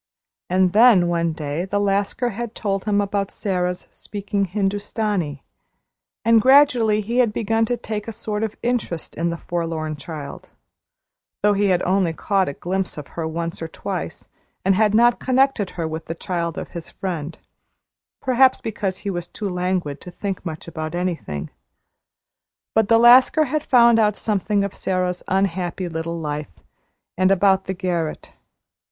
And 0.49 0.73
then 0.73 1.07
one 1.09 1.31
day 1.31 1.63
the 1.63 1.79
Lascar 1.79 2.29
had 2.31 2.55
told 2.55 2.85
him 2.85 3.01
about 3.01 3.29
Sara's 3.29 3.87
speaking 3.91 4.45
Hindustani, 4.45 5.43
and 6.25 6.41
gradually 6.41 7.01
he 7.01 7.19
had 7.19 7.31
begun 7.31 7.65
to 7.65 7.77
take 7.77 8.07
a 8.07 8.11
sort 8.11 8.41
of 8.41 8.55
interest 8.63 9.13
in 9.13 9.29
the 9.29 9.37
forlorn 9.37 9.95
child, 9.95 10.49
though 11.43 11.53
he 11.53 11.67
had 11.67 11.83
only 11.83 12.13
caught 12.13 12.49
a 12.49 12.53
glimpse 12.53 12.97
of 12.97 13.09
her 13.09 13.27
once 13.27 13.61
or 13.61 13.67
twice 13.67 14.27
and 14.65 14.73
he 14.73 14.81
had 14.81 14.95
not 14.95 15.19
connected 15.19 15.69
her 15.77 15.87
with 15.87 16.05
the 16.05 16.15
child 16.15 16.57
of 16.57 16.69
his 16.69 16.89
friend, 16.89 17.37
perhaps 18.23 18.59
because 18.59 18.97
he 19.05 19.11
was 19.11 19.27
too 19.27 19.47
languid 19.47 20.01
to 20.01 20.09
think 20.09 20.43
much 20.43 20.67
about 20.67 20.95
anything. 20.95 21.51
But 22.73 22.87
the 22.89 22.97
Lascar 22.97 23.43
had 23.43 23.61
found 23.63 23.99
out 23.99 24.15
something 24.15 24.63
of 24.63 24.73
Sara's 24.73 25.21
unhappy 25.27 25.87
little 25.87 26.17
life, 26.19 26.59
and 27.19 27.29
about 27.29 27.65
the 27.65 27.75
garret. 27.75 28.31